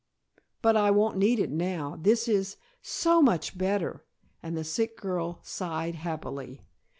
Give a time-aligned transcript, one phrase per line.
[0.63, 1.95] But I won't need it now.
[2.01, 4.03] This is so much better,"
[4.41, 6.65] and the sick girl sighed happily.